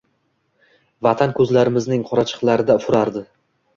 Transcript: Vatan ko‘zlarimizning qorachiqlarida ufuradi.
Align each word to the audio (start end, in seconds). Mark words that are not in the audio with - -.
Vatan 1.07 1.35
ko‘zlarimizning 1.39 2.03
qorachiqlarida 2.11 2.79
ufuradi. 2.81 3.23